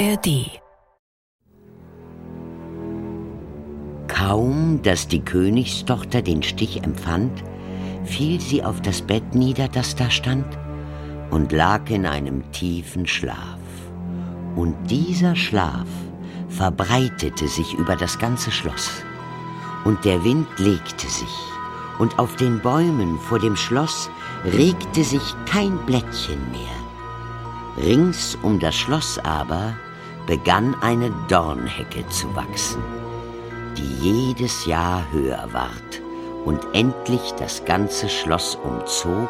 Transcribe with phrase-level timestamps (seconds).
[0.00, 0.62] ARD.
[4.08, 7.44] Kaum, dass die Königstochter den Stich empfand,
[8.04, 10.46] fiel sie auf das Bett nieder, das da stand,
[11.30, 13.58] und lag in einem tiefen Schlaf.
[14.56, 15.88] Und dieser Schlaf
[16.48, 19.04] verbreitete sich über das ganze Schloss.
[19.84, 21.36] Und der Wind legte sich,
[21.98, 24.08] und auf den Bäumen vor dem Schloss
[24.46, 27.84] regte sich kein Blättchen mehr.
[27.84, 29.74] Rings um das Schloss aber
[30.26, 32.82] begann eine Dornhecke zu wachsen,
[33.76, 36.02] die jedes Jahr höher ward
[36.44, 39.28] und endlich das ganze Schloss umzog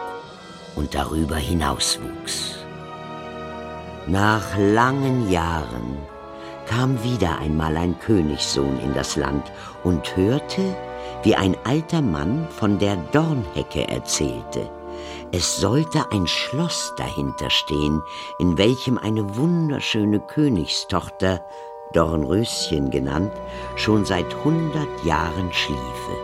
[0.77, 2.57] und darüber hinauswuchs.
[4.07, 5.99] Nach langen Jahren
[6.67, 9.51] kam wieder einmal ein Königssohn in das Land
[9.85, 10.77] und hörte,
[11.23, 14.71] wie ein alter Mann von der Dornhecke erzählte.
[15.33, 18.03] Es sollte ein Schloss dahinter stehen,
[18.39, 21.41] in welchem eine wunderschöne Königstochter,
[21.93, 23.33] Dornröschen genannt,
[23.77, 26.17] schon seit hundert Jahren schliefe.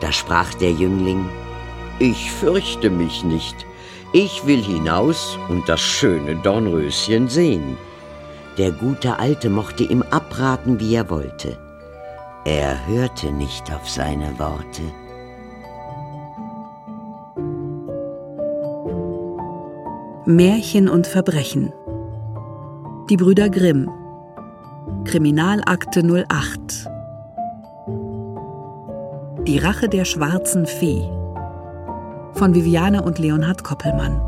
[0.00, 1.28] Da sprach der Jüngling,
[1.98, 3.66] Ich fürchte mich nicht,
[4.12, 7.76] ich will hinaus und das schöne Dornröschen sehen.
[8.56, 11.58] Der gute Alte mochte ihm abraten, wie er wollte.
[12.44, 14.82] Er hörte nicht auf seine Worte.
[20.24, 21.72] Märchen und Verbrechen.
[23.10, 23.90] Die Brüder Grimm.
[25.04, 26.88] Kriminalakte 08.
[29.48, 31.02] Die Rache der schwarzen Fee.
[32.34, 34.20] Von Viviane und Leonhard Koppelmann.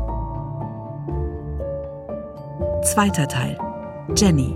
[2.83, 3.57] Zweiter Teil.
[4.17, 4.53] Jenny.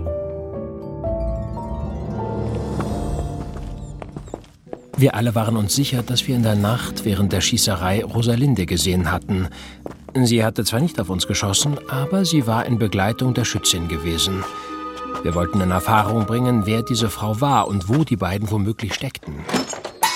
[5.00, 9.10] Wir alle waren uns sicher, dass wir in der Nacht während der Schießerei Rosalinde gesehen
[9.10, 9.48] hatten.
[10.14, 14.44] Sie hatte zwar nicht auf uns geschossen, aber sie war in Begleitung der Schützin gewesen.
[15.22, 19.34] Wir wollten in Erfahrung bringen, wer diese Frau war und wo die beiden womöglich steckten.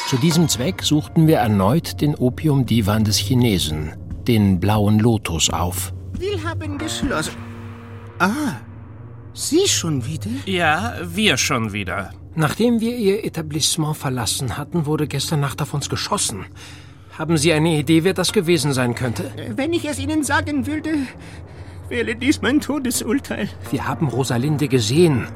[0.09, 3.93] Zu diesem Zweck suchten wir erneut den Opiumdivan des Chinesen,
[4.27, 5.93] den blauen Lotus, auf.
[6.19, 7.37] Wir haben geschlossen.
[8.19, 8.57] Ah,
[9.33, 10.31] Sie schon wieder?
[10.47, 12.13] Ja, wir schon wieder.
[12.37, 16.47] Nachdem wir Ihr Etablissement verlassen hatten, wurde gestern Nacht auf uns geschossen.
[17.19, 19.31] Haben Sie eine Idee, wer das gewesen sein könnte?
[19.55, 20.91] Wenn ich es Ihnen sagen würde,
[21.89, 23.49] wäre dies mein Todesurteil.
[23.71, 25.29] Wir haben Rosalinde gesehen.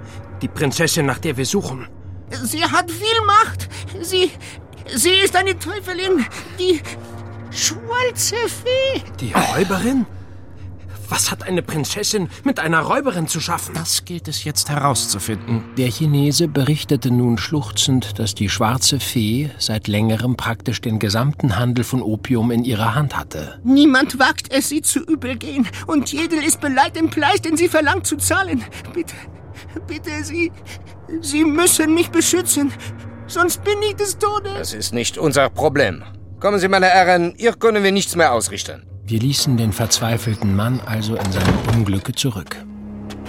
[0.42, 1.86] Die Prinzessin, nach der wir suchen.
[2.30, 3.68] Sie hat viel Macht.
[4.02, 4.30] Sie.
[4.92, 6.26] Sie ist eine Teufelin.
[6.58, 6.80] Die
[7.52, 9.02] schwarze Fee.
[9.20, 10.04] Die Räuberin?
[11.08, 13.74] Was hat eine Prinzessin mit einer Räuberin zu schaffen?
[13.74, 15.64] Das gilt es jetzt herauszufinden.
[15.76, 21.84] Der Chinese berichtete nun schluchzend, dass die schwarze Fee seit längerem praktisch den gesamten Handel
[21.84, 23.58] von Opium in ihrer Hand hatte.
[23.64, 25.66] Niemand wagt es, sie zu übel gehen.
[25.86, 28.62] Und jeder ist bereit, den Preis, den sie verlangt, zu zahlen.
[28.92, 29.14] Bitte,
[29.86, 30.52] bitte, Sie.
[31.20, 32.72] Sie müssen mich beschützen.
[33.26, 34.52] Sonst bin ich des Todes.
[34.58, 36.02] Das ist nicht unser Problem.
[36.40, 38.87] Kommen Sie, meine Herren, hier können wir nichts mehr ausrichten.
[39.08, 42.62] Wir ließen den verzweifelten Mann also in seinem Unglücke zurück.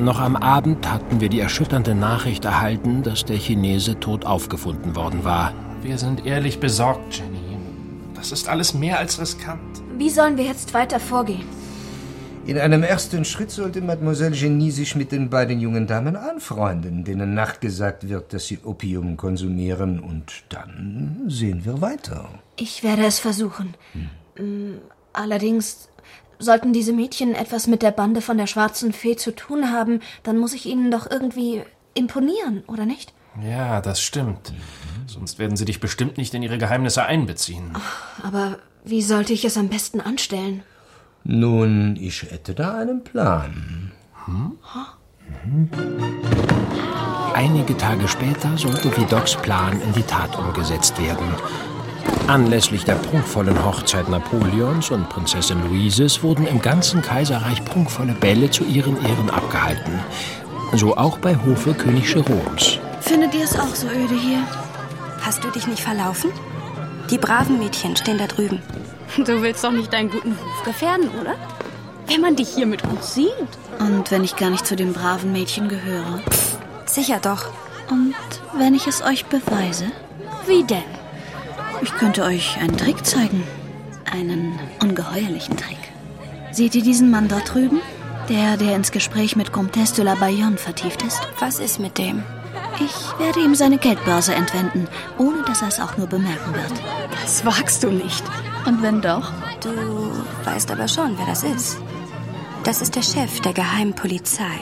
[0.01, 5.23] Noch am Abend hatten wir die erschütternde Nachricht erhalten, dass der Chinese tot aufgefunden worden
[5.23, 5.53] war.
[5.81, 7.57] Wir sind ehrlich besorgt, Jenny.
[8.13, 9.61] Das ist alles mehr als riskant.
[9.97, 11.47] Wie sollen wir jetzt weiter vorgehen?
[12.45, 17.33] In einem ersten Schritt sollte Mademoiselle Genie sich mit den beiden jungen Damen anfreunden, denen
[17.33, 22.27] nachgesagt wird, dass sie Opium konsumieren, und dann sehen wir weiter.
[22.57, 23.75] Ich werde es versuchen.
[24.35, 24.79] Hm.
[25.13, 25.89] Allerdings,
[26.39, 30.37] sollten diese Mädchen etwas mit der Bande von der schwarzen Fee zu tun haben, dann
[30.37, 33.13] muss ich ihnen doch irgendwie imponieren, oder nicht?
[33.43, 34.53] Ja, das stimmt.
[35.05, 37.71] Sonst werden sie dich bestimmt nicht in ihre Geheimnisse einbeziehen.
[38.23, 40.63] Aber wie sollte ich es am besten anstellen?
[41.23, 43.91] Nun, ich hätte da einen Plan.
[44.25, 44.57] Hm?
[45.43, 45.69] Mhm.
[47.33, 51.27] Einige Tage später sollte Vidocs Plan in die Tat umgesetzt werden.
[52.27, 58.63] Anlässlich der prunkvollen Hochzeit Napoleons und Prinzessin Louises wurden im ganzen Kaiserreich prunkvolle Bälle zu
[58.63, 59.99] ihren Ehren abgehalten.
[60.73, 62.79] So auch bei Hofe König Jeroms.
[63.01, 64.43] Findet ihr es auch so öde hier?
[65.21, 66.31] Hast du dich nicht verlaufen?
[67.09, 68.61] Die braven Mädchen stehen da drüben.
[69.17, 71.35] Du willst doch nicht deinen guten Ruf gefährden, oder?
[72.05, 73.33] Wenn man dich hier mit uns sieht.
[73.79, 76.19] Und wenn ich gar nicht zu den braven Mädchen gehöre?
[76.29, 77.45] Pff, sicher doch.
[77.89, 78.13] Und
[78.55, 79.85] wenn ich es euch beweise?
[80.45, 80.98] Wie denn?
[81.81, 83.43] Ich könnte euch einen Trick zeigen.
[84.11, 85.77] Einen ungeheuerlichen Trick.
[86.51, 87.79] Seht ihr diesen Mann dort drüben?
[88.27, 91.21] Der, der ins Gespräch mit Comtesse de la Bayonne vertieft ist?
[91.39, 92.23] Was ist mit dem?
[92.79, 94.87] Ich werde ihm seine Geldbörse entwenden,
[95.17, 96.73] ohne dass er es auch nur bemerken wird.
[97.21, 98.23] Das wagst du nicht.
[98.65, 99.31] Und wenn doch?
[99.61, 99.69] Du
[100.45, 101.77] weißt aber schon, wer das ist.
[102.63, 104.59] Das ist der Chef der geheimen Polizei.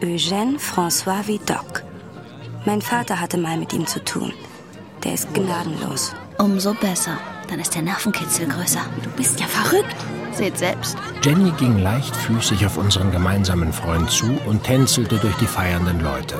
[0.00, 1.82] Eugène François Vidocq.
[2.64, 4.32] Mein Vater hatte mal mit ihm zu tun.
[5.02, 6.14] Der ist gnadenlos.
[6.38, 7.16] Umso besser.
[7.48, 8.80] Dann ist der Nervenkitzel größer.
[9.02, 10.03] Du bist ja verrückt.
[10.36, 10.96] Seht selbst.
[11.22, 16.36] Jenny ging leichtfüßig auf unseren gemeinsamen Freund zu und tänzelte durch die feiernden Leute.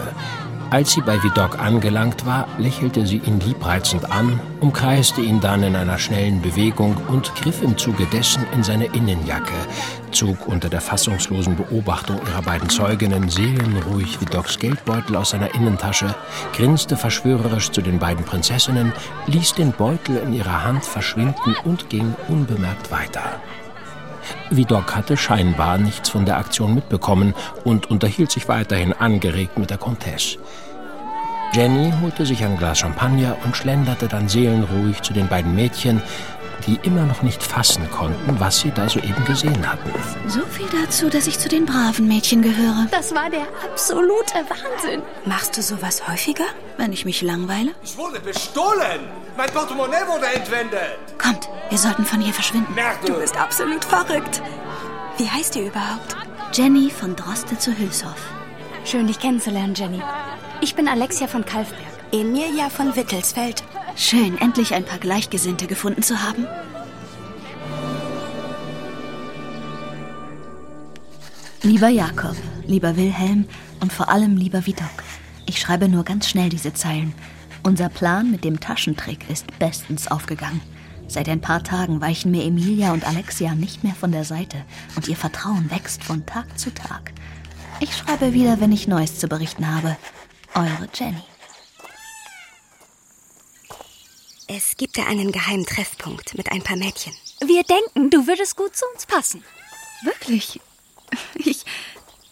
[0.70, 5.76] Als sie bei Vidocq angelangt war, lächelte sie ihn liebreizend an, umkreiste ihn dann in
[5.76, 9.55] einer schnellen Bewegung und griff im Zuge dessen in seine Innenjacke,
[10.11, 16.12] zog unter der fassungslosen Beobachtung ihrer beiden Zeuginnen seelenruhig Vidocqs Geldbeutel aus seiner Innentasche,
[16.52, 18.93] grinste verschwörerisch zu den beiden Prinzessinnen,
[19.29, 23.41] ließ den Beutel in ihrer Hand verschwinden und ging unbemerkt weiter.
[24.50, 27.35] Vidocq hatte scheinbar nichts von der Aktion mitbekommen
[27.65, 30.38] und unterhielt sich weiterhin angeregt mit der Comtesse.
[31.53, 36.03] Jenny holte sich ein Glas Champagner und schlenderte dann seelenruhig zu den beiden Mädchen,
[36.67, 39.91] die immer noch nicht fassen konnten, was sie da soeben gesehen hatten.
[40.29, 42.87] So viel dazu, dass ich zu den braven Mädchen gehöre.
[42.91, 45.03] Das war der absolute Wahnsinn.
[45.27, 46.47] Machst du sowas häufiger?
[46.77, 47.70] Wenn ich mich langweile?
[47.82, 49.00] Ich wurde bestohlen.
[49.37, 50.99] Mein Portemonnaie wurde entwendet.
[51.23, 52.73] Kommt, wir sollten von hier verschwinden.
[53.05, 54.41] Du bist absolut verrückt.
[55.19, 56.15] Wie heißt ihr überhaupt?
[56.53, 58.31] Jenny von Droste zu Hülshoff.
[58.85, 60.00] Schön, dich kennenzulernen, Jenny.
[60.61, 61.81] Ich bin Alexia von Kalfberg.
[62.12, 63.65] Emilia von Wittelsfeld.
[63.97, 66.47] Schön, endlich ein paar Gleichgesinnte gefunden zu haben.
[71.62, 72.37] Lieber Jakob,
[72.69, 73.49] lieber Wilhelm
[73.81, 75.03] und vor allem lieber Vidocq,
[75.47, 77.12] ich schreibe nur ganz schnell diese Zeilen.
[77.65, 80.61] Unser Plan mit dem Taschentrick ist bestens aufgegangen.
[81.06, 84.65] Seit ein paar Tagen weichen mir Emilia und Alexia nicht mehr von der Seite
[84.97, 87.12] und ihr Vertrauen wächst von Tag zu Tag.
[87.81, 89.97] Ich schreibe wieder, wenn ich Neues zu berichten habe.
[90.55, 91.23] Eure Jenny.
[94.47, 97.12] Es gibt da einen geheimen Treffpunkt mit ein paar Mädchen.
[97.45, 99.43] Wir denken, du würdest gut zu uns passen.
[100.05, 100.61] Wirklich?
[101.35, 101.65] Ich,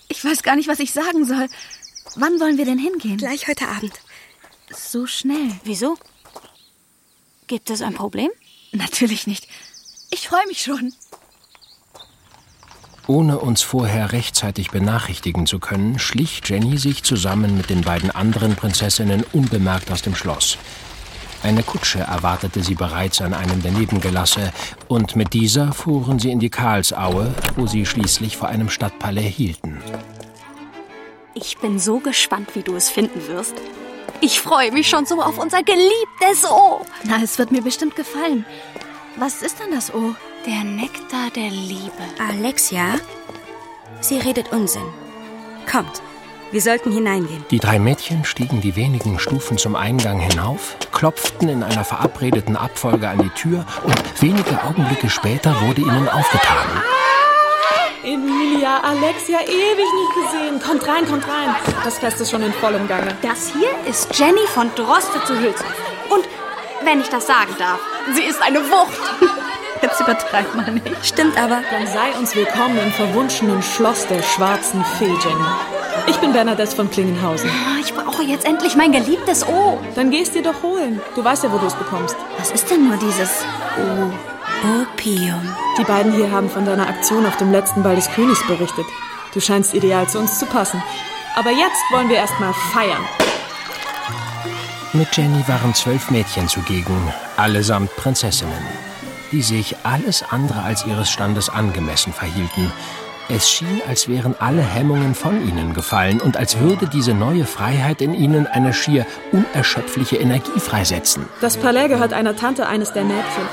[0.08, 1.48] ich weiß gar nicht, was ich sagen soll.
[2.16, 3.16] Wann wollen wir denn hingehen?
[3.16, 3.92] Gleich heute Abend.
[4.70, 5.52] So schnell.
[5.64, 5.96] Wieso?
[7.46, 8.30] Gibt es ein Problem?
[8.72, 9.46] Natürlich nicht.
[10.10, 10.92] Ich freue mich schon.
[13.06, 18.54] Ohne uns vorher rechtzeitig benachrichtigen zu können, schlich Jenny sich zusammen mit den beiden anderen
[18.56, 20.56] Prinzessinnen unbemerkt aus dem Schloss.
[21.42, 24.52] Eine Kutsche erwartete sie bereits an einem der Nebengelasse,
[24.86, 29.82] und mit dieser fuhren sie in die Karlsaue, wo sie schließlich vor einem Stadtpalais hielten.
[31.34, 33.54] Ich bin so gespannt, wie du es finden wirst.
[34.20, 36.82] Ich freue mich schon so auf unser geliebtes O.
[37.04, 38.44] Na, es wird mir bestimmt gefallen.
[39.16, 40.14] Was ist denn das O?
[40.46, 41.93] Der Nektar der Liebe.
[42.19, 42.94] Alexia,
[44.00, 44.87] sie redet Unsinn.
[45.70, 46.02] Kommt,
[46.50, 47.44] wir sollten hineingehen.
[47.50, 53.08] Die drei Mädchen stiegen die wenigen Stufen zum Eingang hinauf, klopften in einer verabredeten Abfolge
[53.08, 56.66] an die Tür und wenige Augenblicke später wurde ihnen aufgetan.
[58.04, 60.60] Emilia, Alexia, ewig nicht gesehen.
[60.60, 61.54] Kommt rein, kommt rein.
[61.84, 63.16] Das Fest ist schon in vollem Gange.
[63.22, 65.64] Das hier ist Jenny von Droste zu Hülshoff.
[66.10, 66.25] Und,
[66.84, 67.78] wenn ich das sagen darf,
[68.14, 68.99] sie ist eine Wucht.
[69.82, 71.06] Jetzt übertreib mal nicht.
[71.06, 71.60] Stimmt aber.
[71.70, 75.44] Dann sei uns willkommen im verwunschenen Schloss der schwarzen Fee, Jenny.
[76.06, 77.50] Ich bin Bernadette von Klingenhausen.
[77.50, 79.78] Ah, Ich brauche jetzt endlich mein geliebtes O.
[79.94, 81.00] Dann gehst dir doch holen.
[81.14, 82.16] Du weißt ja, wo du es bekommst.
[82.38, 83.31] Was ist denn nur dieses
[83.78, 84.10] O?
[84.64, 85.42] Opium.
[85.76, 88.86] Die beiden hier haben von deiner Aktion auf dem letzten Ball des Königs berichtet.
[89.34, 90.81] Du scheinst ideal zu uns zu passen.
[91.34, 93.02] Aber jetzt wollen wir erstmal feiern.
[94.92, 98.62] Mit Jenny waren zwölf Mädchen zugegen, allesamt Prinzessinnen,
[99.32, 102.70] die sich alles andere als ihres Standes angemessen verhielten.
[103.34, 108.03] Es schien, als wären alle Hemmungen von ihnen gefallen und als würde diese neue Freiheit
[108.03, 111.27] in ihnen eine schier unerschöpfliche Energie freisetzen.
[111.41, 113.48] Das Palais gehört einer Tante eines der Mädchen.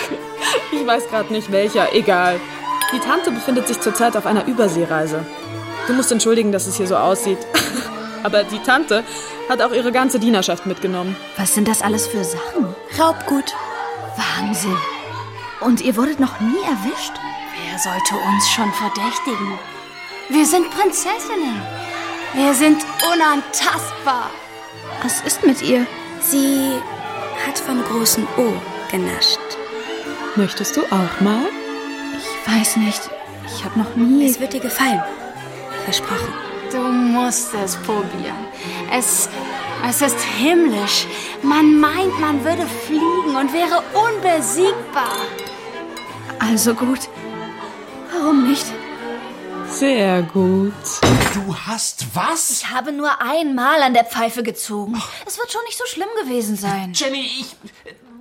[0.72, 2.38] ich weiß gerade nicht welcher, egal.
[2.92, 5.24] Die Tante befindet sich zurzeit auf einer Überseereise.
[5.86, 7.38] Du musst entschuldigen, dass es hier so aussieht.
[8.22, 9.02] Aber die Tante
[9.48, 11.16] hat auch ihre ganze Dienerschaft mitgenommen.
[11.38, 12.66] Was sind das alles für Sachen?
[13.00, 13.54] Raubgut.
[14.14, 14.76] Wahnsinn.
[15.60, 17.14] Und ihr wurdet noch nie erwischt?
[17.82, 19.58] Sollte uns schon verdächtigen?
[20.28, 21.60] Wir sind Prinzessinnen.
[22.32, 24.30] Wir sind unantastbar.
[25.02, 25.84] Was ist mit ihr?
[26.20, 26.78] Sie
[27.44, 28.52] hat vom großen O
[28.88, 29.40] genascht.
[30.36, 31.46] Möchtest du auch mal?
[32.16, 33.10] Ich weiß nicht.
[33.46, 34.26] Ich habe noch nie.
[34.26, 35.02] Es wird dir gefallen.
[35.82, 36.34] Versprochen.
[36.70, 38.46] Du musst es probieren.
[38.92, 39.28] Es,
[39.88, 41.08] es ist himmlisch.
[41.42, 45.16] Man meint, man würde fliegen und wäre unbesiegbar.
[46.38, 47.00] Also gut.
[48.22, 48.81] Warum nicht?
[49.82, 50.72] Sehr gut.
[51.34, 52.50] Du hast was?
[52.52, 54.94] Ich habe nur einmal an der Pfeife gezogen.
[55.26, 56.92] Es wird schon nicht so schlimm gewesen sein.
[56.94, 57.56] Jenny, ich.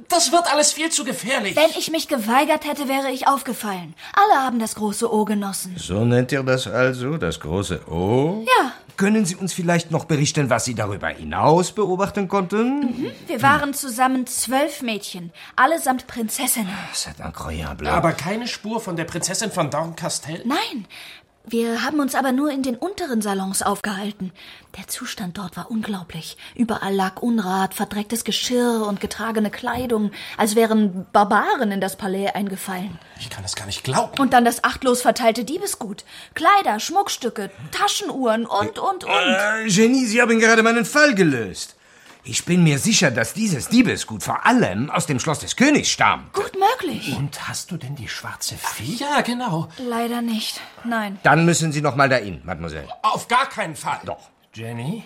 [0.09, 1.55] Das wird alles viel zu gefährlich.
[1.55, 3.93] Wenn ich mich geweigert hätte, wäre ich aufgefallen.
[4.13, 5.75] Alle haben das große O genossen.
[5.77, 8.43] So nennt ihr das also, das große O?
[8.43, 13.11] Ja, Können Sie uns vielleicht noch berichten, was Sie darüber hinaus beobachten konnten?
[13.25, 16.69] Wir waren zusammen zwölf Mädchen, allesamt Prinzessinnen.
[16.93, 17.89] C'est incroyable.
[17.89, 20.43] Aber keine Spur von der Prinzessin von Dorncastel?
[20.45, 20.85] Nein,
[21.45, 24.31] wir haben uns aber nur in den unteren Salons aufgehalten.
[24.77, 26.37] Der Zustand dort war unglaublich.
[26.55, 32.99] Überall lag Unrat, verdrecktes Geschirr und getragene Kleidung, als wären Barbaren in das Palais eingefallen.
[33.19, 34.19] Ich kann es gar nicht glauben.
[34.19, 36.05] Und dann das achtlos verteilte Diebesgut.
[36.35, 39.09] Kleider, Schmuckstücke, Taschenuhren und, und, und.
[39.09, 41.75] Äh, Genie, Sie haben gerade meinen Fall gelöst.
[42.23, 46.31] Ich bin mir sicher, dass dieses Diebesgut vor allem aus dem Schloss des Königs stammt.
[46.33, 47.15] Gut möglich.
[47.17, 48.93] Und hast du denn die schwarze Fee?
[48.93, 49.69] Ja, genau.
[49.79, 50.61] Leider nicht.
[50.83, 51.17] Nein.
[51.23, 52.87] Dann müssen Sie noch mal dahin, Mademoiselle.
[53.01, 54.01] Auf gar keinen Fall.
[54.05, 54.29] Doch.
[54.53, 55.03] Jenny?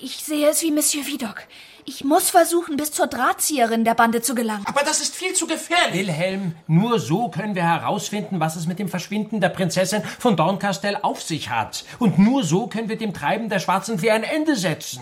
[0.00, 1.46] Ich sehe es wie Monsieur Vidocq.
[1.84, 4.64] Ich muss versuchen, bis zur Drahtzieherin der Bande zu gelangen.
[4.66, 6.06] Aber das ist viel zu gefährlich.
[6.06, 10.98] Wilhelm, nur so können wir herausfinden, was es mit dem Verschwinden der Prinzessin von Dorncastel
[11.00, 11.84] auf sich hat.
[11.98, 15.00] Und nur so können wir dem Treiben der schwarzen Fee ein Ende setzen.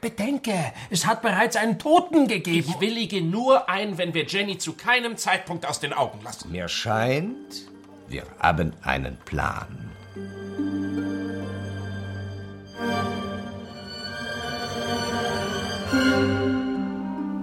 [0.00, 2.68] Bedenke, es hat bereits einen Toten gegeben.
[2.68, 6.52] Ich willige nur ein, wenn wir Jenny zu keinem Zeitpunkt aus den Augen lassen.
[6.52, 7.66] Mir scheint,
[8.08, 9.90] wir haben einen Plan.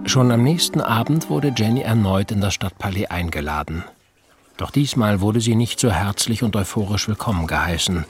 [0.05, 3.83] Schon am nächsten Abend wurde Jenny erneut in das Stadtpalais eingeladen.
[4.57, 8.05] Doch diesmal wurde sie nicht so herzlich und euphorisch willkommen geheißen.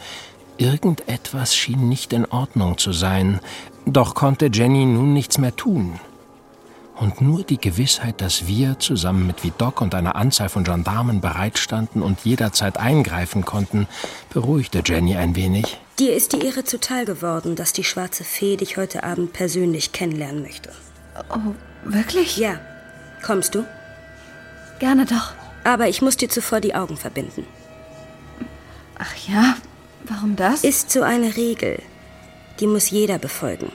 [0.58, 3.40] Irgendetwas schien nicht in Ordnung zu sein,
[3.86, 6.00] doch konnte Jenny nun nichts mehr tun.
[6.96, 12.04] Und nur die Gewissheit, dass wir zusammen mit Vidocq und einer Anzahl von Gendarmen bereitstanden
[12.04, 13.88] und jederzeit eingreifen konnten,
[14.30, 15.80] beruhigte Jenny ein wenig.
[16.00, 20.44] Dir ist die Ehre zuteil geworden, dass die schwarze Fee dich heute Abend persönlich kennenlernen
[20.44, 20.72] möchte.
[21.30, 22.38] Oh, wirklich?
[22.38, 22.60] Ja.
[23.24, 23.66] Kommst du?
[24.80, 25.34] Gerne doch.
[25.64, 27.46] Aber ich muss dir zuvor die Augen verbinden.
[28.98, 29.56] Ach ja,
[30.08, 30.64] warum das?
[30.64, 31.82] Ist so eine Regel.
[32.60, 33.72] Die muss jeder befolgen.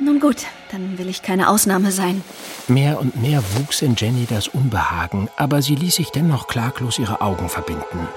[0.00, 2.22] Nun gut, dann will ich keine Ausnahme sein.
[2.68, 7.20] Mehr und mehr wuchs in Jenny das Unbehagen, aber sie ließ sich dennoch klaglos ihre
[7.20, 8.08] Augen verbinden.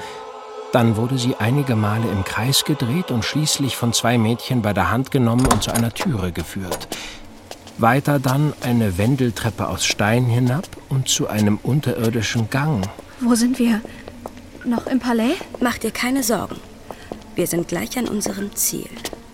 [0.72, 4.92] Dann wurde sie einige Male im Kreis gedreht und schließlich von zwei Mädchen bei der
[4.92, 6.88] Hand genommen und zu einer Türe geführt.
[7.78, 12.88] Weiter dann eine Wendeltreppe aus Stein hinab und zu einem unterirdischen Gang.
[13.20, 13.82] Wo sind wir?
[14.64, 15.34] Noch im Palais?
[15.60, 16.58] Mach dir keine Sorgen.
[17.36, 18.90] Wir sind gleich an unserem Ziel.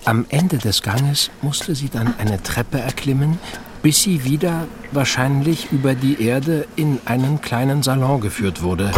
[0.06, 3.40] Am Ende des Ganges musste sie dann eine Treppe erklimmen,
[3.82, 8.92] bis sie wieder, wahrscheinlich über die Erde, in einen kleinen Salon geführt wurde.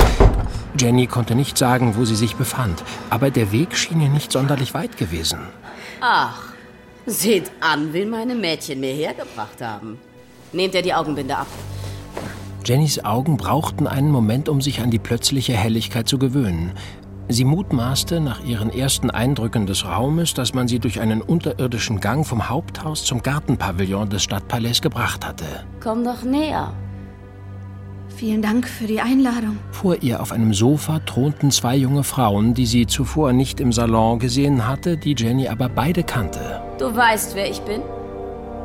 [0.77, 4.73] Jenny konnte nicht sagen, wo sie sich befand, aber der Weg schien ihr nicht sonderlich
[4.73, 5.39] weit gewesen.
[6.01, 6.53] Ach,
[7.05, 9.97] seht an, wen meine Mädchen mir hergebracht haben.
[10.51, 11.47] Nehmt ihr die Augenbinde ab.
[12.65, 16.73] Jennys Augen brauchten einen Moment, um sich an die plötzliche Helligkeit zu gewöhnen.
[17.31, 22.25] Sie mutmaßte nach ihren ersten Eindrücken des Raumes, dass man sie durch einen unterirdischen Gang
[22.25, 25.45] vom Haupthaus zum Gartenpavillon des Stadtpalais gebracht hatte.
[25.79, 26.74] Komm doch näher.
[28.15, 29.59] Vielen Dank für die Einladung.
[29.71, 34.17] Vor ihr auf einem Sofa thronten zwei junge Frauen, die sie zuvor nicht im Salon
[34.17, 36.62] gesehen hatte, die Jenny aber beide kannte.
[36.79, 37.81] Du weißt, wer ich bin?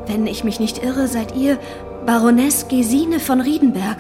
[0.06, 1.58] Wenn ich mich nicht irre, seid ihr
[2.06, 3.98] Baroness Gesine von Riedenberg.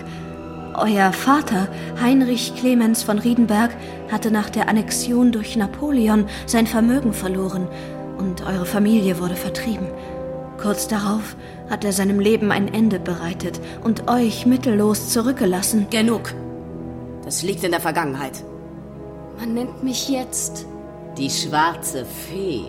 [0.74, 1.68] Euer Vater,
[2.02, 3.70] Heinrich Clemens von Riedenberg,
[4.10, 7.68] hatte nach der Annexion durch Napoleon sein Vermögen verloren
[8.18, 9.86] und eure Familie wurde vertrieben.
[10.60, 11.36] Kurz darauf
[11.70, 15.86] hat er seinem Leben ein Ende bereitet und euch mittellos zurückgelassen.
[15.90, 16.34] Genug.
[17.24, 18.42] Das liegt in der Vergangenheit.
[19.38, 20.66] Man nennt mich jetzt
[21.16, 22.64] die schwarze Fee.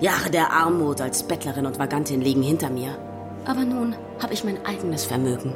[0.00, 2.96] Jahre der Armut als Bettlerin und Vagantin liegen hinter mir.
[3.44, 5.52] Aber nun habe ich mein eigenes Vermögen.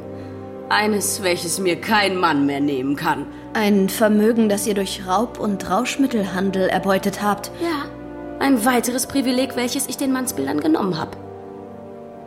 [0.69, 3.25] Eines, welches mir kein Mann mehr nehmen kann.
[3.53, 7.51] Ein Vermögen, das ihr durch Raub- und Rauschmittelhandel erbeutet habt.
[7.61, 7.85] Ja,
[8.39, 11.17] ein weiteres Privileg, welches ich den Mannsbildern genommen habe.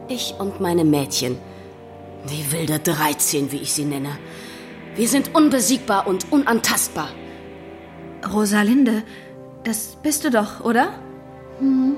[0.09, 1.39] Ich und meine Mädchen,
[2.31, 4.19] die wilde 13, wie ich sie nenne,
[4.97, 7.09] wir sind unbesiegbar und unantastbar.
[8.33, 9.03] Rosalinde,
[9.65, 10.89] das bist du doch, oder?
[11.59, 11.97] Hm.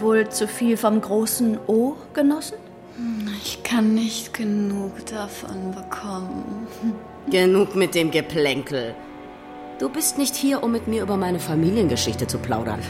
[0.00, 2.67] Wohl zu viel vom großen O genossen?
[3.42, 6.66] Ich kann nicht genug davon bekommen.
[7.30, 8.94] Genug mit dem Geplänkel.
[9.78, 12.80] Du bist nicht hier, um mit mir über meine Familiengeschichte zu plaudern.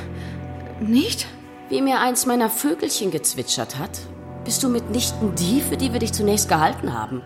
[0.80, 1.26] Nicht?
[1.68, 4.00] Wie mir eins meiner Vögelchen gezwitschert hat,
[4.44, 7.20] bist du mitnichten die, für die wir dich zunächst gehalten haben.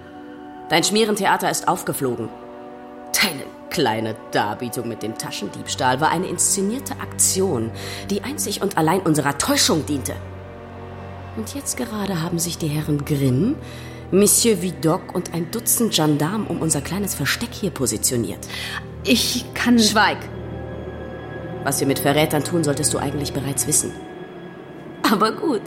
[0.68, 2.28] Dein Schmierentheater ist aufgeflogen.
[3.22, 7.70] Deine kleine Darbietung mit dem Taschendiebstahl war eine inszenierte Aktion,
[8.10, 10.14] die einzig und allein unserer Täuschung diente.
[11.36, 13.56] Und jetzt gerade haben sich die Herren Grimm,
[14.10, 18.46] Monsieur Vidocq und ein Dutzend Gendarmen um unser kleines Versteck hier positioniert.
[19.04, 19.78] Ich kann.
[19.78, 20.18] Schweig!
[21.64, 23.92] Was wir mit Verrätern tun, solltest du eigentlich bereits wissen.
[25.10, 25.62] Aber gut,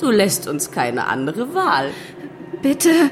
[0.00, 1.90] du lässt uns keine andere Wahl.
[2.62, 3.10] Bitte,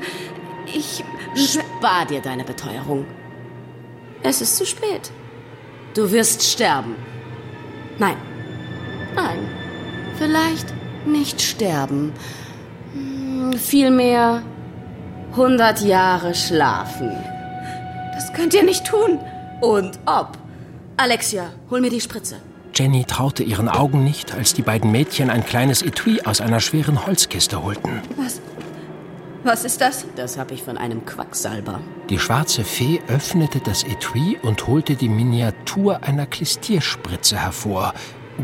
[0.67, 1.05] ich.
[1.35, 3.05] Spar dir deine Beteuerung.
[4.23, 5.11] Es ist zu spät.
[5.95, 6.95] Du wirst sterben.
[7.99, 8.17] Nein.
[9.15, 9.39] Nein.
[10.17, 12.13] Vielleicht nicht sterben.
[12.93, 14.43] Hm, Vielmehr
[15.33, 17.11] 100 Jahre schlafen.
[18.15, 19.19] Das könnt ihr nicht tun.
[19.61, 20.39] Und ob.
[20.97, 22.37] Alexia, hol mir die Spritze.
[22.75, 27.07] Jenny traute ihren Augen nicht, als die beiden Mädchen ein kleines Etui aus einer schweren
[27.07, 28.03] Holzkiste holten.
[28.17, 28.41] Was?
[29.45, 30.05] Was ist das?
[30.17, 31.81] Das habe ich von einem Quacksalber.
[32.11, 37.95] Die schwarze Fee öffnete das Etui und holte die Miniatur einer Klistierspritze hervor,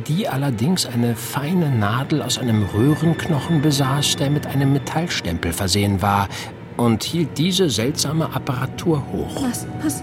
[0.06, 6.28] die allerdings eine feine Nadel aus einem Röhrenknochen besaß, der mit einem Metallstempel versehen war,
[6.76, 9.42] und hielt diese seltsame Apparatur hoch.
[9.42, 10.02] Was, was,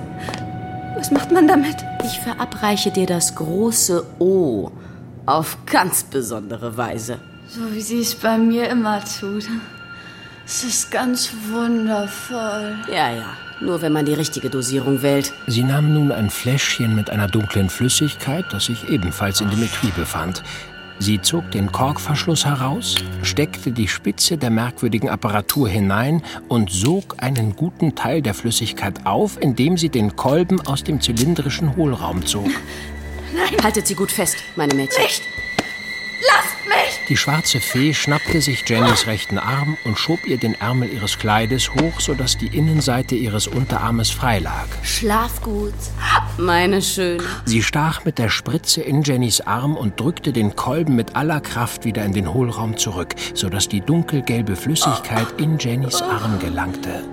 [0.95, 1.75] was macht man damit?
[2.03, 4.71] Ich verabreiche dir das große O
[5.25, 7.17] auf ganz besondere Weise.
[7.47, 9.45] So wie sie es bei mir immer tut.
[10.45, 12.77] Es ist ganz wundervoll.
[12.87, 13.50] Ja, ja.
[13.61, 15.33] Nur wenn man die richtige Dosierung wählt.
[15.47, 19.91] Sie nahm nun ein Fläschchen mit einer dunklen Flüssigkeit, das sich ebenfalls in dem Etui
[19.91, 20.43] befand.
[21.01, 27.55] Sie zog den Korkverschluss heraus, steckte die Spitze der merkwürdigen Apparatur hinein und sog einen
[27.55, 32.45] guten Teil der Flüssigkeit auf, indem sie den Kolben aus dem zylindrischen Hohlraum zog.
[33.33, 33.63] Nein.
[33.63, 35.03] Haltet sie gut fest, meine Mädchen.
[35.03, 35.23] Nicht!
[37.11, 41.69] Die schwarze Fee schnappte sich Jennys rechten Arm und schob ihr den Ärmel ihres Kleides
[41.75, 44.67] hoch, sodass die Innenseite ihres Unterarmes frei lag.
[44.81, 45.73] Schlaf gut,
[46.37, 47.21] meine Schöne.
[47.43, 51.83] Sie stach mit der Spritze in Jennys Arm und drückte den Kolben mit aller Kraft
[51.83, 57.03] wieder in den Hohlraum zurück, sodass die dunkelgelbe Flüssigkeit in Jennys Arm gelangte.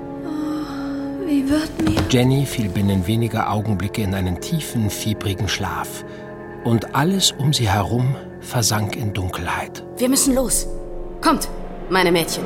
[1.27, 2.01] Wie wird mir?
[2.09, 6.05] Jenny fiel binnen weniger Augenblicke in einen tiefen, fiebrigen Schlaf.
[6.63, 8.15] Und alles um sie herum
[8.49, 9.85] versank in Dunkelheit.
[9.99, 10.67] Wir müssen los.
[11.21, 11.49] Kommt,
[11.91, 12.45] meine Mädchen.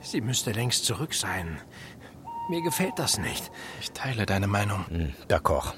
[0.00, 1.60] Sie müsste längst zurück sein.
[2.48, 3.50] Mir gefällt das nicht.
[3.80, 4.84] Ich teile deine Meinung.
[4.88, 5.74] Hm, D'accord.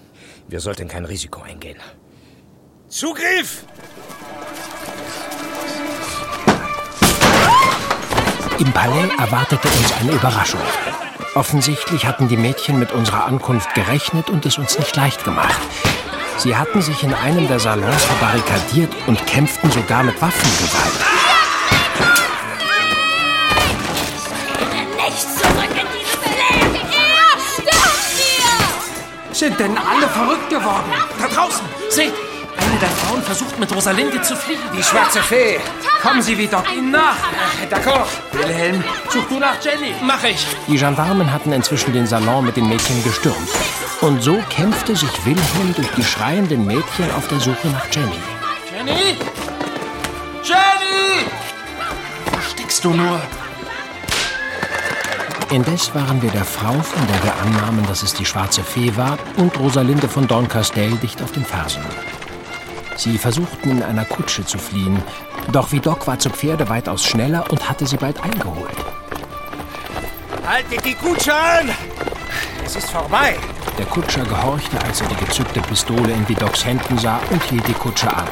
[0.48, 1.78] Wir sollten kein Risiko eingehen.
[2.88, 3.66] Zugriff!
[8.58, 10.60] Im Palais erwartete uns eine Überraschung.
[11.34, 15.58] Offensichtlich hatten die Mädchen mit unserer Ankunft gerechnet und es uns nicht leicht gemacht.
[16.36, 20.92] Sie hatten sich in einem der Salons verbarrikadiert und kämpften sogar mit Waffengewalt.
[24.96, 26.80] Nicht zurück in dieses Leben!
[29.32, 30.92] Sind denn alle verrückt geworden?
[31.18, 31.64] Da draußen!
[31.88, 32.31] Seht!
[32.82, 34.58] Der Frauen versucht mit Rosalinde zu fliehen.
[34.76, 35.60] Die schwarze Fee!
[36.02, 37.16] Kommen Sie wie Doc ihnen nach!
[37.70, 38.08] D'accord!
[38.32, 39.94] Wilhelm, such du nach Jenny!
[40.02, 40.44] Mach ich!
[40.66, 43.48] Die Gendarmen hatten inzwischen den Salon mit den Mädchen gestürmt.
[44.00, 48.20] Und so kämpfte sich Wilhelm durch die schreienden Mädchen auf der Suche nach Jenny.
[48.76, 49.16] Jenny!
[50.42, 51.24] Jenny!
[52.32, 53.20] Wo steckst du nur?
[55.52, 59.18] Indes waren wir der Frau, von der wir annahmen, dass es die schwarze Fee war,
[59.36, 61.84] und Rosalinde von Dorncastel dicht auf den Fersen.
[62.96, 65.02] Sie versuchten in einer Kutsche zu fliehen,
[65.50, 68.76] doch Vidocq war zu Pferde weitaus schneller und hatte sie bald eingeholt.
[70.46, 71.70] Haltet die Kutsche an!
[72.64, 73.36] Es ist vorbei.
[73.78, 77.72] Der Kutscher gehorchte, als er die gezückte Pistole in Vidocqs Händen sah und hielt die
[77.72, 78.28] Kutsche an.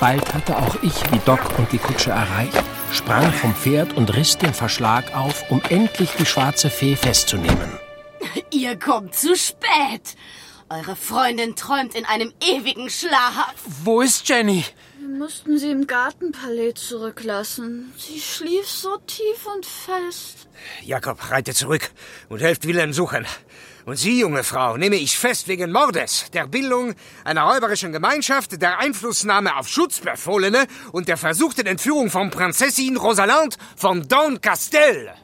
[0.00, 4.54] Bald hatte auch ich Vidocq und die Kutsche erreicht, sprang vom Pferd und riss den
[4.54, 7.78] Verschlag auf, um endlich die schwarze Fee festzunehmen.
[8.50, 10.16] Ihr kommt zu spät.
[10.70, 13.54] Eure Freundin träumt in einem ewigen Schlaf.
[13.84, 14.64] Wo ist Jenny?
[15.00, 17.90] Wir mussten sie im Gartenpalais zurücklassen.
[17.96, 20.46] Sie schlief so tief und fest.
[20.84, 21.90] Jakob, reite zurück
[22.28, 23.24] und helft Wilhelm suchen.
[23.86, 28.78] Und Sie, junge Frau, nehme ich fest wegen Mordes, der Bildung einer räuberischen Gemeinschaft, der
[28.78, 35.14] Einflussnahme auf Schutzbefohlene und der versuchten Entführung von Prinzessin Rosaland von Don Castel.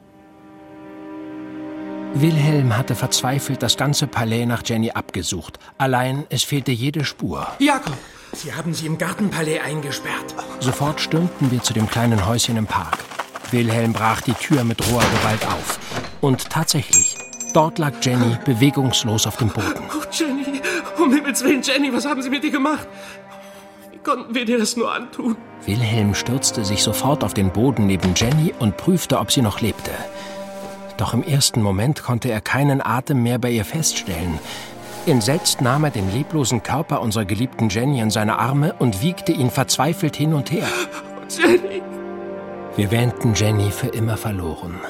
[2.17, 5.59] Wilhelm hatte verzweifelt das ganze Palais nach Jenny abgesucht.
[5.79, 7.49] Allein es fehlte jede Spur.
[7.59, 7.97] Jakob,
[8.33, 10.35] Sie haben sie im Gartenpalais eingesperrt.
[10.61, 12.99] Sofort stürmten wir zu dem kleinen Häuschen im Park.
[13.51, 15.79] Wilhelm brach die Tür mit roher Gewalt auf.
[16.21, 17.17] Und tatsächlich,
[17.53, 19.85] dort lag Jenny bewegungslos auf dem Boden.
[19.97, 20.61] Oh, Jenny,
[20.99, 22.87] um Himmels Willen, Jenny, was haben Sie mit dir gemacht?
[23.93, 25.37] Wie konnten wir dir das nur antun?
[25.67, 29.93] Wilhelm stürzte sich sofort auf den Boden neben Jenny und prüfte, ob sie noch lebte.
[30.97, 34.39] Doch im ersten Moment konnte er keinen Atem mehr bei ihr feststellen.
[35.07, 39.51] Entsetzt nahm er den leblosen Körper unserer geliebten Jenny in seine Arme und wiegte ihn
[39.51, 40.67] verzweifelt hin und her.
[41.29, 41.83] Jenny!
[42.77, 44.81] Wir wähnten Jenny für immer verloren.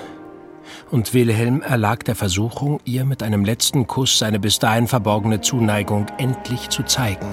[0.91, 6.07] und Wilhelm erlag der Versuchung, ihr mit einem letzten Kuss seine bis dahin verborgene Zuneigung
[6.19, 7.27] endlich zu zeigen.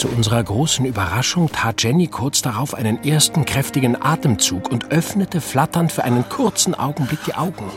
[0.00, 5.92] Zu unserer großen Überraschung tat Jenny kurz darauf einen ersten kräftigen Atemzug und öffnete flatternd
[5.92, 7.70] für einen kurzen Augenblick die Augen.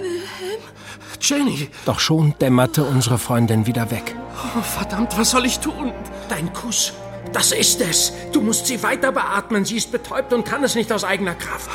[1.19, 1.67] Jenny!
[1.83, 4.15] Doch schon dämmerte unsere Freundin wieder weg.
[4.55, 5.91] Oh, verdammt, was soll ich tun?
[6.29, 6.93] Dein Kuss.
[7.33, 8.13] Das ist es.
[8.31, 9.65] Du musst sie weiter beatmen.
[9.65, 11.69] Sie ist betäubt und kann es nicht aus eigener Kraft.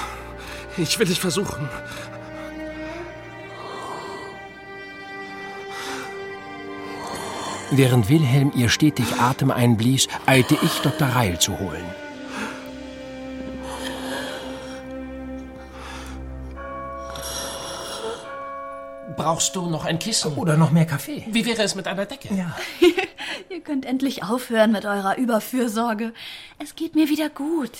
[0.79, 1.69] Ich will es versuchen.
[7.71, 11.09] Während Wilhelm ihr stetig Atem einblies, eilte ich Dr.
[11.09, 11.85] Reil zu holen.
[19.17, 20.35] Brauchst du noch ein Kissen?
[20.35, 21.27] Oder noch mehr Kaffee?
[21.29, 22.33] Wie wäre es mit einer Decke?
[22.35, 22.57] Ja.
[23.51, 26.15] Ihr könnt endlich aufhören mit eurer Überfürsorge.
[26.59, 27.73] Es geht mir wieder gut.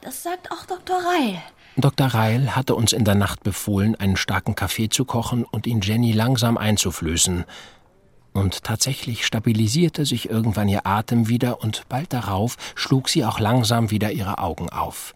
[0.00, 0.96] Das sagt auch Dr.
[0.96, 1.40] Reil.
[1.76, 2.06] Dr.
[2.06, 6.12] Reil hatte uns in der Nacht befohlen, einen starken Kaffee zu kochen und ihn Jenny
[6.12, 7.44] langsam einzuflößen.
[8.36, 13.90] Und tatsächlich stabilisierte sich irgendwann ihr Atem wieder und bald darauf schlug sie auch langsam
[13.90, 15.14] wieder ihre Augen auf.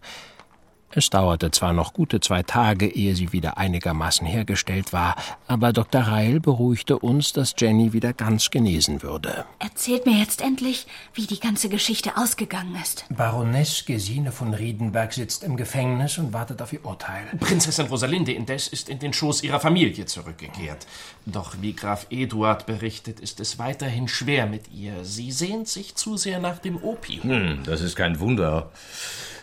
[0.93, 5.15] Es dauerte zwar noch gute zwei Tage, ehe sie wieder einigermaßen hergestellt war,
[5.47, 6.01] aber Dr.
[6.01, 9.45] Reil beruhigte uns, dass Jenny wieder ganz genesen würde.
[9.59, 13.05] Erzählt mir jetzt endlich, wie die ganze Geschichte ausgegangen ist.
[13.09, 17.23] Baroness Gesine von Riedenberg sitzt im Gefängnis und wartet auf ihr Urteil.
[17.39, 20.87] Prinzessin Rosalinde indes ist in den Schoß ihrer Familie zurückgekehrt.
[21.25, 25.05] Doch wie Graf Eduard berichtet, ist es weiterhin schwer mit ihr.
[25.05, 27.23] Sie sehnt sich zu sehr nach dem Opium.
[27.23, 28.71] Hm, das ist kein Wunder.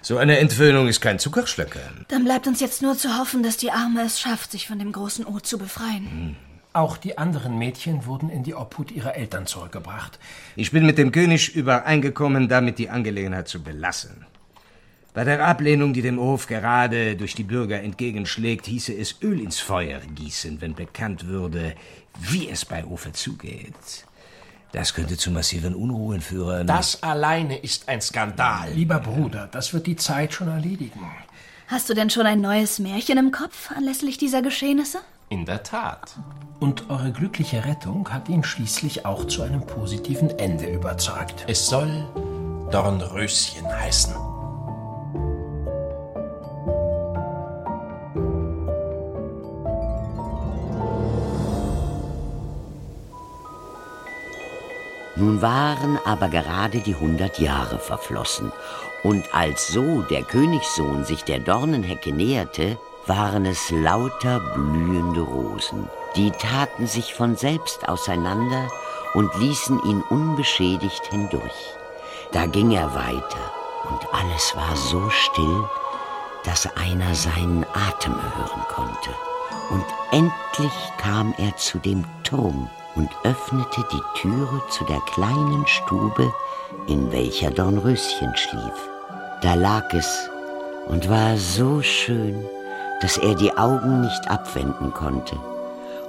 [0.02, 2.06] So eine Entwöhnung ist kein Zuckerschlecken.
[2.08, 4.92] Dann bleibt uns jetzt nur zu hoffen, dass die Arme es schafft, sich von dem
[4.92, 6.36] großen O zu befreien.
[6.72, 10.18] Auch die anderen Mädchen wurden in die Obhut ihrer Eltern zurückgebracht.
[10.54, 14.26] Ich bin mit dem König übereingekommen, damit die Angelegenheit zu belassen.
[15.14, 19.58] Bei der Ablehnung, die dem Hof gerade durch die Bürger entgegenschlägt, hieße es Öl ins
[19.58, 21.74] Feuer gießen, wenn bekannt würde,
[22.20, 23.74] wie es bei Hofe zugeht.
[24.72, 26.66] Das könnte zu massiven Unruhen führen.
[26.66, 28.70] Das alleine ist ein Skandal.
[28.72, 31.10] Lieber Bruder, das wird die Zeit schon erledigen.
[31.68, 34.98] Hast du denn schon ein neues Märchen im Kopf anlässlich dieser Geschehnisse?
[35.30, 36.16] In der Tat.
[36.60, 41.44] Und eure glückliche Rettung hat ihn schließlich auch zu einem positiven Ende überzeugt.
[41.46, 42.06] Es soll
[42.70, 44.27] Dornröschen heißen.
[55.18, 58.52] Nun waren aber gerade die hundert Jahre verflossen,
[59.02, 65.88] und als so der Königssohn sich der Dornenhecke näherte, waren es lauter blühende Rosen.
[66.14, 68.68] Die taten sich von selbst auseinander
[69.14, 71.74] und ließen ihn unbeschädigt hindurch.
[72.32, 73.52] Da ging er weiter,
[73.88, 75.64] und alles war so still,
[76.44, 79.10] dass einer seinen Atem hören konnte.
[79.70, 86.32] Und endlich kam er zu dem Turm, und öffnete die Türe zu der kleinen Stube,
[86.88, 88.88] in welcher Dornröschen schlief.
[89.40, 90.28] Da lag es
[90.88, 92.44] und war so schön,
[93.00, 95.36] dass er die Augen nicht abwenden konnte.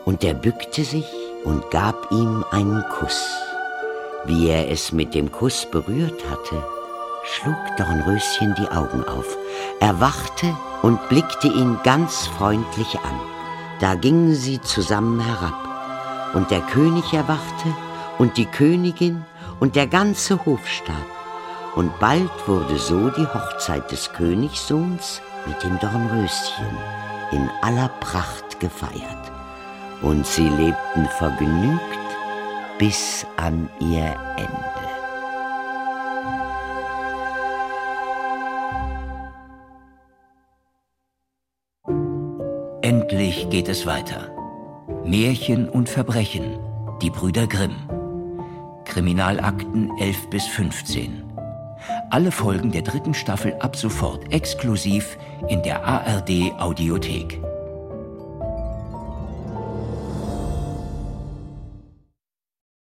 [0.04, 1.06] Und er bückte sich
[1.44, 3.30] und gab ihm einen Kuss.
[4.26, 6.64] Wie er es mit dem Kuss berührt hatte,
[7.24, 9.38] schlug Dornröschen die Augen auf,
[9.80, 13.20] erwachte und blickte ihn ganz freundlich an.
[13.80, 15.69] Da gingen sie zusammen herab
[16.34, 17.74] und der König erwachte
[18.18, 19.26] und die Königin
[19.60, 20.96] und der ganze Hofstaat.
[21.76, 26.78] Und bald wurde so die Hochzeit des Königssohns mit dem Dornröschen
[27.32, 29.32] in aller Pracht gefeiert.
[30.02, 31.82] Und sie lebten vergnügt
[32.78, 34.70] bis an ihr Ende.
[42.82, 44.39] Endlich geht es weiter.
[45.10, 46.60] Märchen und Verbrechen.
[47.02, 47.76] Die Brüder Grimm.
[48.86, 51.24] Kriminalakten 11 bis 15.
[52.12, 55.18] Alle Folgen der dritten Staffel ab sofort exklusiv
[55.48, 57.42] in der ARD Audiothek.